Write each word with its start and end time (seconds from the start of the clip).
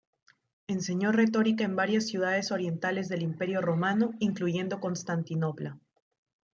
Enseñó 0.65 1.11
retórica 1.11 1.63
en 1.63 1.75
varias 1.75 2.07
ciudades 2.07 2.49
orientales 2.51 3.07
del 3.07 3.21
Imperio 3.21 3.61
romano, 3.61 4.15
incluyendo 4.17 4.79
Constantinopla. 4.79 5.77